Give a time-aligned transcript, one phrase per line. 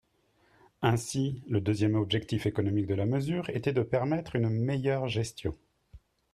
[0.81, 5.55] Ainsi, le deuxième objectif économique de la mesure était de permettre une meilleure gestion.